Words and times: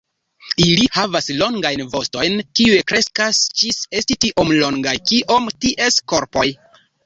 Ili 0.67 0.85
havas 0.95 1.27
longajn 1.41 1.83
vostojn 1.91 2.41
kiuj 2.61 2.81
kreskas 2.93 3.43
ĝis 3.61 3.81
esti 4.03 4.21
tiom 4.27 4.53
longaj 4.65 4.99
kiom 5.15 5.49
ties 5.67 6.05
korpoj. 6.15 6.51